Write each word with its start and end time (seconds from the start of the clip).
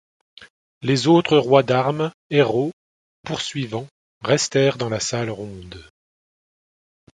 Les 0.81 1.05
autres 1.07 1.37
rois 1.37 1.61
d’armes, 1.61 2.11
hérauts, 2.31 2.71
poursuivants, 3.23 3.87
restèrent 4.23 4.79
dans 4.79 4.89
la 4.89 4.99
salle 4.99 5.29
ronde. 5.29 5.79